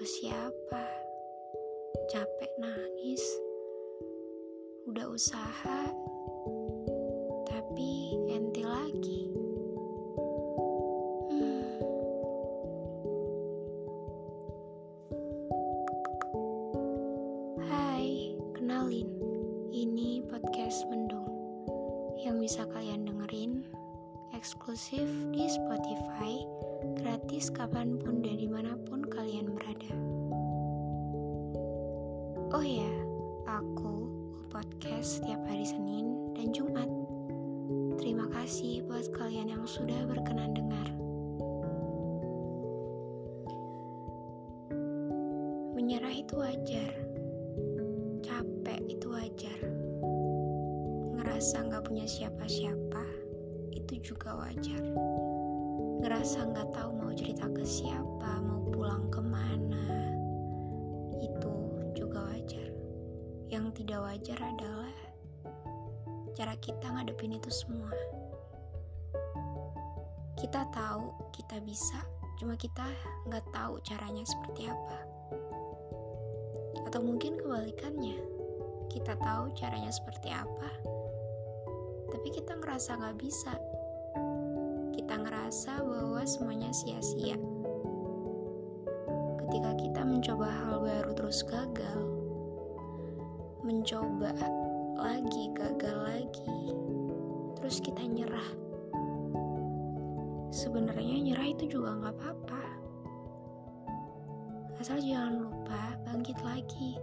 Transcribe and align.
ke 0.00 0.08
siapa? 0.08 0.84
Capek 2.08 2.52
nangis. 2.56 3.20
Udah 4.88 5.12
usaha, 5.12 5.92
tapi 7.44 8.16
enti 8.32 8.64
lagi. 8.64 9.28
Hmm. 11.28 11.84
Podcast 20.30 20.88
Mendung 20.88 21.28
yang 22.16 22.40
bisa 22.40 22.64
kalian 22.72 23.04
dengerin 23.04 23.68
eksklusif 24.32 25.04
di 25.36 25.44
Spotify, 25.52 26.40
gratis 27.04 27.52
kapan 27.52 28.00
pun 28.00 28.24
dan 28.24 28.40
di 28.40 28.48
mana 28.48 28.80
pun 28.88 29.04
kalian. 29.04 29.59
Oh 32.50 32.66
ya, 32.66 32.90
aku 33.46 34.10
podcast 34.50 35.22
setiap 35.22 35.38
hari 35.46 35.62
Senin 35.62 36.34
dan 36.34 36.50
Jumat. 36.50 36.90
Terima 37.94 38.26
kasih 38.26 38.82
buat 38.90 39.06
kalian 39.14 39.54
yang 39.54 39.62
sudah 39.70 40.02
berkenan 40.10 40.58
dengar. 40.58 40.90
Menyerah 45.78 46.10
itu 46.10 46.34
wajar, 46.42 46.90
capek 48.26 48.82
itu 48.98 49.06
wajar, 49.14 49.60
ngerasa 51.22 51.70
nggak 51.70 51.86
punya 51.86 52.10
siapa-siapa 52.10 53.06
itu 53.78 54.02
juga 54.02 54.34
wajar. 54.34 54.82
Ngerasa 56.02 56.50
nggak 56.50 56.74
tahu 56.74 56.98
mau 56.98 57.14
cerita 57.14 57.46
ke 57.46 57.62
siapa, 57.62 58.42
mau 58.42 58.66
pulang 58.74 58.99
Yang 63.50 63.82
tidak 63.82 64.06
wajar 64.06 64.38
adalah 64.38 64.94
cara 66.38 66.54
kita 66.62 66.86
ngadepin 66.86 67.34
itu 67.34 67.50
semua. 67.50 67.90
Kita 70.38 70.70
tahu 70.70 71.10
kita 71.34 71.58
bisa, 71.66 71.98
cuma 72.38 72.54
kita 72.54 72.86
nggak 73.26 73.42
tahu 73.50 73.82
caranya 73.82 74.22
seperti 74.22 74.70
apa. 74.70 74.98
Atau 76.86 77.02
mungkin 77.02 77.42
kebalikannya, 77.42 78.22
kita 78.86 79.18
tahu 79.18 79.50
caranya 79.58 79.90
seperti 79.90 80.30
apa, 80.30 80.70
tapi 82.14 82.30
kita 82.30 82.54
ngerasa 82.54 83.02
nggak 83.02 83.18
bisa. 83.18 83.50
Kita 84.94 85.26
ngerasa 85.26 85.82
bahwa 85.82 86.22
semuanya 86.22 86.70
sia-sia. 86.70 87.34
Ketika 89.42 89.74
kita 89.74 90.06
mencoba 90.06 90.46
hal 90.46 90.78
baru 90.78 91.10
terus 91.18 91.42
gagal, 91.42 92.19
mencoba 93.60 94.32
lagi 94.96 95.52
gagal 95.52 95.96
lagi, 96.00 96.72
terus 97.60 97.76
kita 97.84 98.00
nyerah. 98.00 98.50
Sebenarnya 100.48 101.16
nyerah 101.20 101.48
itu 101.52 101.76
juga 101.76 101.92
nggak 102.00 102.14
apa-apa. 102.16 102.62
Asal 104.80 104.96
jangan 105.04 105.44
lupa 105.44 105.92
bangkit 106.08 106.40
lagi. 106.40 106.96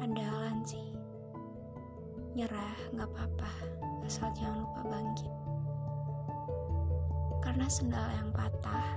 Andalan 0.00 0.64
sih. 0.64 0.88
Nyerah 2.32 2.76
nggak 2.96 3.08
apa-apa, 3.12 3.52
asal 4.08 4.32
jangan 4.32 4.64
lupa 4.64 4.82
bangkit. 4.88 5.34
Karena 7.44 7.68
sendal 7.68 8.08
yang 8.16 8.32
patah 8.32 8.96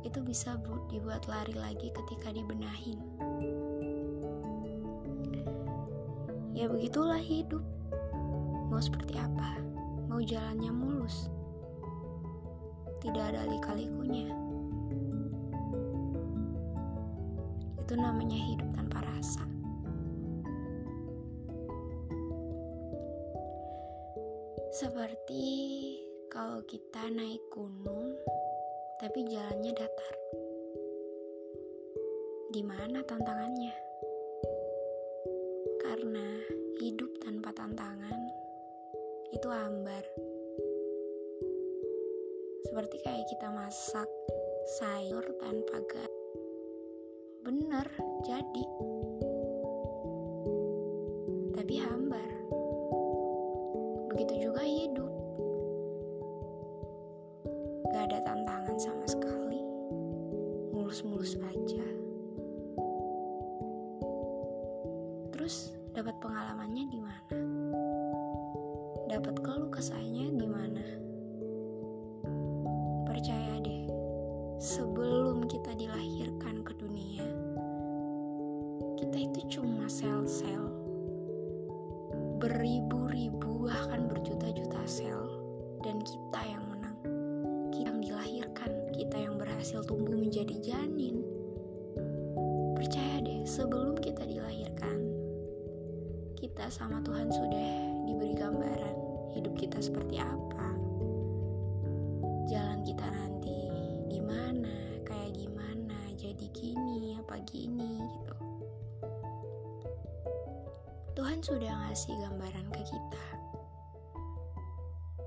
itu 0.00 0.18
bisa 0.24 0.56
dibuat 0.88 1.28
lari 1.28 1.52
lagi 1.52 1.92
ketika 1.92 2.32
dibenahin. 2.32 3.00
Ya 6.56 6.68
begitulah 6.68 7.20
hidup. 7.20 7.64
Mau 8.68 8.80
seperti 8.80 9.16
apa? 9.16 9.60
Mau 10.08 10.20
jalannya 10.20 10.72
mulus? 10.72 11.28
Tidak 13.00 13.24
ada 13.32 13.48
lika-likunya. 13.48 14.28
Itu 17.80 17.94
namanya 17.96 18.36
hidup 18.36 18.68
tanpa 18.76 19.00
rasa. 19.02 19.44
Seperti 24.70 25.44
kalau 26.30 26.62
kita 26.68 27.10
naik 27.10 27.42
gunung 27.50 28.14
tapi 29.00 29.24
jalannya 29.24 29.72
datar. 29.72 30.14
Di 32.52 32.60
mana 32.60 33.00
tantangannya? 33.00 33.72
Karena 35.80 36.28
hidup 36.84 37.08
tanpa 37.24 37.48
tantangan 37.56 38.20
itu 39.32 39.48
hambar. 39.48 40.04
Seperti 42.68 43.00
kayak 43.00 43.24
kita 43.32 43.48
masak 43.48 44.10
sayur 44.76 45.24
tanpa 45.40 45.80
gas. 45.88 46.12
Bener, 47.40 47.88
jadi. 48.28 48.64
Gak 57.90 58.06
ada 58.06 58.18
tantangan 58.22 58.78
sama 58.78 59.06
sekali. 59.10 59.58
Mulus-mulus 60.70 61.34
aja. 61.42 61.86
Terus 65.34 65.74
dapat 65.90 66.14
pengalamannya 66.22 66.84
di 66.86 67.00
mana? 67.02 67.38
Dapat 69.10 69.42
keluh 69.42 69.70
kesahnya 69.74 70.30
di 70.38 70.46
mana? 70.46 70.86
Percaya 73.10 73.58
deh, 73.58 73.90
sebelum 74.62 75.50
kita 75.50 75.74
dilahirkan 75.74 76.62
ke 76.62 76.72
dunia, 76.78 77.26
kita 79.02 79.18
itu 79.18 79.58
cuma 79.58 79.90
sel-sel 79.90 80.70
beribu-ribu 82.40 83.68
bahkan 83.68 84.08
berjuta-juta 84.08 84.80
sel 84.88 85.28
dan 85.84 86.00
kita 86.00 86.40
yang 86.48 86.69
berhasil 89.60 89.84
tumbuh 89.84 90.16
menjadi 90.16 90.56
janin. 90.64 91.20
Percaya 92.80 93.20
deh 93.20 93.44
sebelum 93.44 93.92
kita 94.00 94.24
dilahirkan 94.24 95.04
kita 96.40 96.72
sama 96.72 97.04
Tuhan 97.04 97.28
sudah 97.28 97.68
diberi 98.08 98.40
gambaran 98.40 98.96
hidup 99.36 99.52
kita 99.60 99.76
seperti 99.84 100.16
apa. 100.16 100.68
Jalan 102.48 102.88
kita 102.88 103.04
nanti 103.04 103.68
di 104.08 104.16
mana 104.24 104.96
kayak 105.04 105.36
gimana 105.36 106.08
jadi 106.16 106.48
gini 106.56 107.20
apa 107.20 107.36
gini 107.44 108.00
gitu. 108.00 108.36
Tuhan 111.20 111.44
sudah 111.44 111.68
ngasih 111.84 112.16
gambaran 112.16 112.64
ke 112.72 112.80
kita. 112.88 113.26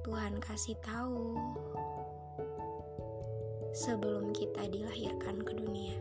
Tuhan 0.01 0.41
kasih 0.41 0.73
tahu 0.81 1.37
sebelum 3.73 4.29
kita 4.37 4.69
dilahirkan 4.69 5.41
ke 5.41 5.53
dunia. 5.57 5.97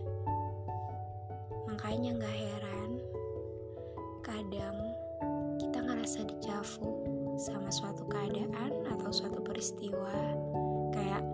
Makanya 1.65 2.21
gak 2.21 2.37
heran 2.37 2.91
kadang 4.21 4.77
kita 5.57 5.81
ngerasa 5.81 6.29
dicafu 6.29 6.85
sama 7.41 7.73
suatu 7.73 8.05
keadaan 8.13 8.85
atau 8.93 9.09
suatu 9.09 9.41
peristiwa 9.41 10.13
kayak 10.93 11.25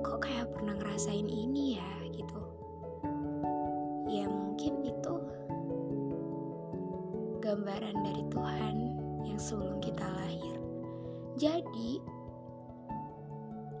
kok 0.00 0.24
kayak 0.24 0.48
pernah 0.56 0.72
ngerasain 0.80 1.28
ini 1.28 1.76
ya 1.76 1.92
gitu. 2.16 2.40
Ya 4.08 4.24
mungkin 4.24 4.88
itu 4.88 5.16
gambaran 7.44 7.96
dari 8.08 8.24
Tuhan 8.32 8.76
yang 9.28 9.36
sebelum 9.36 9.84
kita 9.84 10.04
lahir. 10.16 10.56
Jadi, 11.38 12.02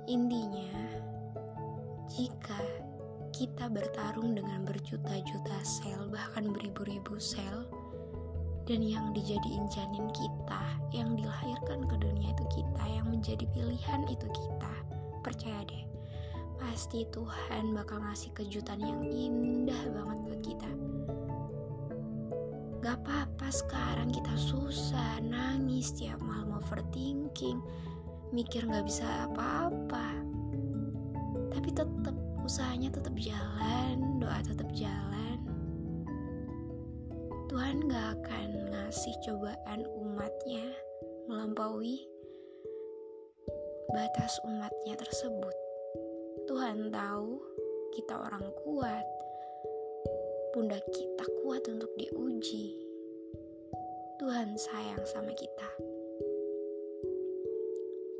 intinya, 0.06 0.72
jika 2.12 2.58
kita 3.32 3.68
bertarung 3.70 4.34
dengan 4.34 4.64
berjuta-juta 4.64 5.58
sel, 5.62 6.08
bahkan 6.08 6.50
beribu-ribu 6.50 7.20
sel, 7.20 7.68
dan 8.64 8.84
yang 8.84 9.12
dijadiin 9.16 9.68
janin 9.72 10.08
kita, 10.12 10.62
yang 10.92 11.16
dilahirkan 11.16 11.84
ke 11.88 11.96
dunia 12.00 12.32
itu 12.32 12.44
kita, 12.60 12.82
yang 12.88 13.06
menjadi 13.08 13.44
pilihan 13.52 14.02
itu 14.08 14.26
kita, 14.28 14.74
percaya 15.24 15.60
deh, 15.68 15.84
pasti 16.58 17.06
Tuhan 17.14 17.72
bakal 17.76 18.02
ngasih 18.02 18.32
kejutan 18.34 18.80
yang 18.82 19.04
indah 19.06 19.82
banget 19.94 20.18
buat 20.26 20.40
kita 20.42 20.70
Gak 22.78 23.02
apa-apa 23.02 23.50
sekarang 23.50 24.14
kita 24.14 24.30
susah, 24.38 25.18
nangis 25.18 25.90
tiap 25.98 26.22
malam 26.22 26.62
overthinking, 26.62 27.58
mikir 28.30 28.62
gak 28.70 28.86
bisa 28.86 29.26
apa-apa. 29.26 30.37
Tapi 31.58 31.74
tetap 31.74 32.14
usahanya 32.46 32.86
tetap 32.94 33.18
jalan, 33.18 34.22
doa 34.22 34.38
tetap 34.46 34.70
jalan. 34.78 35.42
Tuhan 37.50 37.82
gak 37.90 38.14
akan 38.14 38.70
ngasih 38.70 39.10
cobaan 39.26 39.82
umatnya 39.98 40.62
melampaui 41.26 42.06
batas 43.90 44.38
umatnya 44.46 44.94
tersebut. 45.02 45.50
Tuhan 46.46 46.94
tahu 46.94 47.42
kita 47.98 48.14
orang 48.14 48.46
kuat, 48.62 49.06
pundak 50.54 50.86
kita 50.94 51.26
kuat 51.42 51.66
untuk 51.66 51.90
diuji. 51.98 52.78
Tuhan 54.22 54.54
sayang 54.54 55.02
sama 55.10 55.34
kita. 55.34 55.68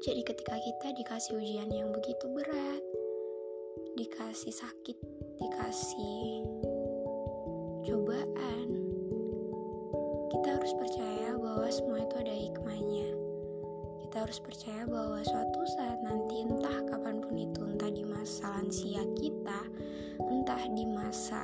Jadi 0.03 0.27
ketika 0.27 0.59
kita 0.59 0.91
dikasih 0.99 1.39
ujian 1.39 1.71
yang 1.71 1.95
begitu 1.95 2.27
berat, 2.35 2.83
dikasih 3.99 4.55
sakit, 4.55 4.95
dikasih 5.43 6.47
cobaan, 7.83 8.69
kita 10.31 10.55
harus 10.55 10.71
percaya 10.79 11.35
bahwa 11.35 11.67
semua 11.67 12.07
itu 12.07 12.15
ada 12.23 12.31
hikmahnya. 12.31 13.11
Kita 14.07 14.23
harus 14.23 14.39
percaya 14.39 14.87
bahwa 14.87 15.19
suatu 15.27 15.61
saat 15.75 15.99
nanti 16.07 16.47
entah 16.47 16.79
kapan 16.87 17.19
pun 17.19 17.35
itu, 17.43 17.59
entah 17.67 17.91
di 17.91 18.07
masa 18.07 18.47
lansia 18.55 19.03
kita, 19.19 19.61
entah 20.23 20.63
di 20.79 20.87
masa 20.87 21.43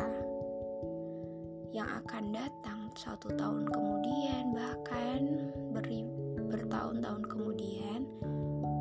yang 1.74 1.90
akan 2.06 2.38
datang 2.38 2.86
satu 2.94 3.34
tahun 3.34 3.66
kemudian, 3.66 4.54
bahkan 4.54 5.50
beri, 5.74 6.06
bertahun-tahun 6.54 7.26
kemudian, 7.26 8.06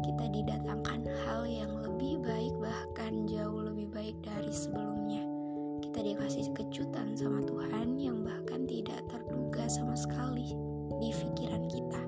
kita 0.05 0.25
didatangkan 0.29 1.09
hal 1.25 1.41
yang 1.49 1.82
lebih 1.93 2.25
baik, 2.25 2.53
bahkan 2.57 3.29
jauh 3.29 3.69
lebih 3.69 3.85
baik 3.93 4.17
dari 4.25 4.49
sebelumnya. 4.49 5.21
Kita 5.85 6.01
dikasih 6.01 6.49
kejutan 6.57 7.13
sama 7.13 7.45
Tuhan 7.45 8.01
yang 8.01 8.25
bahkan 8.25 8.65
tidak 8.65 8.97
terduga 9.13 9.69
sama 9.69 9.93
sekali 9.93 10.57
di 10.97 11.13
pikiran 11.13 11.69
kita. 11.69 12.01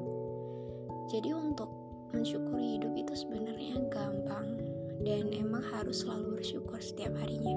Jadi 1.13 1.37
untuk 1.37 1.69
mensyukuri 2.17 2.81
hidup 2.81 2.97
itu 2.97 3.13
sebenarnya 3.13 3.77
gampang 3.93 4.57
dan 5.05 5.29
emang 5.29 5.61
harus 5.61 6.01
selalu 6.01 6.41
bersyukur 6.41 6.81
setiap 6.81 7.13
harinya. 7.21 7.53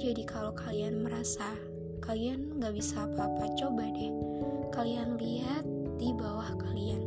Jadi 0.00 0.24
kalau 0.24 0.56
kalian 0.56 1.04
merasa 1.04 1.60
kalian 2.00 2.56
gak 2.56 2.72
bisa 2.72 3.04
apa-apa, 3.04 3.52
coba 3.60 3.84
deh 3.92 4.12
kalian 4.72 5.20
lihat 5.20 5.68
di 6.00 6.08
bawah 6.16 6.56
kalian. 6.56 7.04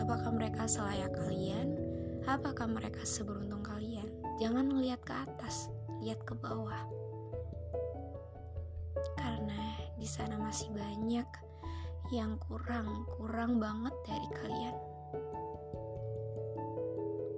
Apakah 0.00 0.32
mereka 0.32 0.64
selayak 0.64 1.12
kalian? 1.12 1.83
Apakah 2.24 2.64
mereka 2.64 3.04
seberuntung 3.04 3.60
kalian? 3.60 4.08
Jangan 4.40 4.80
lihat 4.80 5.04
ke 5.04 5.12
atas, 5.12 5.68
lihat 6.00 6.24
ke 6.24 6.32
bawah. 6.32 6.88
Karena 9.20 9.76
di 10.00 10.08
sana 10.08 10.40
masih 10.40 10.72
banyak 10.72 11.28
yang 12.12 12.40
kurang, 12.40 13.04
kurang 13.20 13.60
banget 13.60 13.92
dari 14.08 14.28
kalian. 14.40 14.76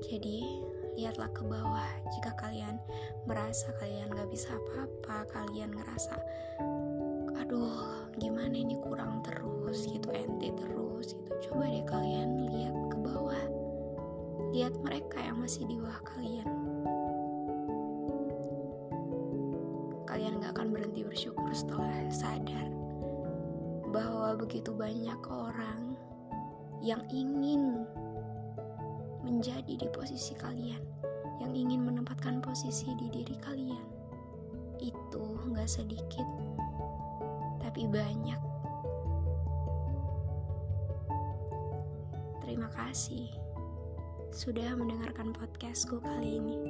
Jadi, 0.07 0.63
lihatlah 0.97 1.29
ke 1.35 1.45
bawah 1.45 1.91
jika 2.15 2.33
kalian 2.41 2.81
merasa 3.29 3.69
kalian 3.77 4.09
gak 4.17 4.33
bisa 4.33 4.49
apa-apa 4.57 5.29
kalian 5.29 5.77
ngerasa 5.77 6.17
aduh 7.37 8.09
gimana 8.17 8.57
ini 8.57 8.81
kurang 8.81 9.21
masih 15.47 15.63
di 15.71 15.79
bawah 15.79 16.03
kalian 16.03 16.51
kalian 20.11 20.43
gak 20.43 20.59
akan 20.59 20.75
berhenti 20.75 21.07
bersyukur 21.07 21.47
setelah 21.55 21.87
sadar 22.11 22.67
bahwa 23.95 24.35
begitu 24.35 24.75
banyak 24.75 25.15
orang 25.31 25.95
yang 26.83 26.99
ingin 27.15 27.87
menjadi 29.23 29.79
di 29.79 29.87
posisi 29.95 30.35
kalian, 30.35 30.83
yang 31.39 31.55
ingin 31.55 31.87
menempatkan 31.87 32.43
posisi 32.43 32.91
di 32.99 33.07
diri 33.11 33.39
kalian. 33.39 33.87
Itu 34.83 35.47
nggak 35.51 35.71
sedikit, 35.71 36.27
tapi 37.63 37.87
banyak. 37.87 38.43
Terima 42.43 42.67
kasih 42.75 43.46
sudah 44.37 44.77
mendengarkan 44.77 45.33
podcastku 45.33 45.97
kali 46.05 46.37
ini. 46.37 46.61